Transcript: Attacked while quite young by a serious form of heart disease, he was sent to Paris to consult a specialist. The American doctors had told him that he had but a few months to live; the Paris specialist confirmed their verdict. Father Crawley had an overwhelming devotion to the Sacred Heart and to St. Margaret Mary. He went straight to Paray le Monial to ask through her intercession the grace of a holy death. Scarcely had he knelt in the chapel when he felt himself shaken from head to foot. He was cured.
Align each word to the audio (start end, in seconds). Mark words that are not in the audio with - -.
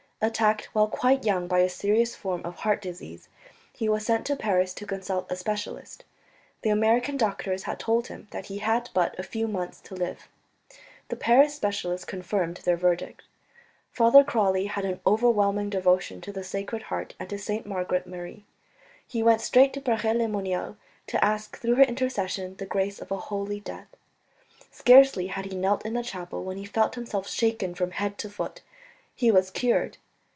Attacked 0.23 0.65
while 0.73 0.87
quite 0.87 1.23
young 1.25 1.47
by 1.47 1.61
a 1.61 1.67
serious 1.67 2.15
form 2.15 2.41
of 2.45 2.57
heart 2.57 2.79
disease, 2.79 3.27
he 3.73 3.89
was 3.89 4.05
sent 4.05 4.23
to 4.27 4.35
Paris 4.35 4.71
to 4.75 4.85
consult 4.85 5.25
a 5.31 5.35
specialist. 5.35 6.05
The 6.61 6.69
American 6.69 7.17
doctors 7.17 7.63
had 7.63 7.79
told 7.79 8.05
him 8.05 8.27
that 8.29 8.45
he 8.45 8.59
had 8.59 8.91
but 8.93 9.17
a 9.17 9.23
few 9.23 9.47
months 9.47 9.79
to 9.81 9.95
live; 9.95 10.27
the 11.07 11.15
Paris 11.15 11.55
specialist 11.55 12.05
confirmed 12.05 12.57
their 12.57 12.77
verdict. 12.77 13.23
Father 13.91 14.23
Crawley 14.23 14.67
had 14.67 14.85
an 14.85 14.99
overwhelming 15.07 15.71
devotion 15.71 16.21
to 16.21 16.31
the 16.31 16.43
Sacred 16.43 16.83
Heart 16.83 17.15
and 17.19 17.27
to 17.31 17.39
St. 17.39 17.65
Margaret 17.65 18.05
Mary. 18.05 18.45
He 19.07 19.23
went 19.23 19.41
straight 19.41 19.73
to 19.73 19.81
Paray 19.81 20.13
le 20.13 20.27
Monial 20.27 20.77
to 21.07 21.25
ask 21.25 21.57
through 21.57 21.73
her 21.77 21.81
intercession 21.83 22.57
the 22.57 22.67
grace 22.67 22.99
of 23.01 23.11
a 23.11 23.17
holy 23.17 23.59
death. 23.59 23.87
Scarcely 24.69 25.25
had 25.29 25.45
he 25.45 25.55
knelt 25.57 25.83
in 25.83 25.95
the 25.95 26.03
chapel 26.03 26.43
when 26.43 26.57
he 26.57 26.65
felt 26.65 26.93
himself 26.93 27.27
shaken 27.27 27.73
from 27.73 27.89
head 27.89 28.19
to 28.19 28.29
foot. 28.29 28.61
He 29.15 29.31
was 29.31 29.49
cured. 29.49 29.97